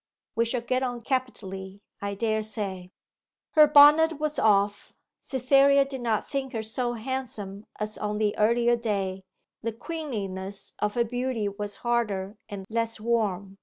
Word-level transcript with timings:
We 0.33 0.45
shall 0.45 0.61
get 0.61 0.81
on 0.81 1.01
capitally, 1.01 1.83
I 2.01 2.15
dare 2.15 2.41
say.' 2.41 2.89
Her 3.51 3.67
bonnet 3.67 4.17
was 4.19 4.39
off. 4.39 4.95
Cytherea 5.21 5.85
did 5.85 6.01
not 6.01 6.27
think 6.27 6.53
her 6.53 6.63
so 6.63 6.93
handsome 6.93 7.67
as 7.79 7.99
on 7.99 8.17
the 8.17 8.35
earlier 8.35 8.75
day; 8.75 9.21
the 9.61 9.71
queenliness 9.71 10.73
of 10.79 10.95
her 10.95 11.03
beauty 11.05 11.47
was 11.47 11.75
harder 11.85 12.35
and 12.49 12.65
less 12.67 12.99
warm. 12.99 13.59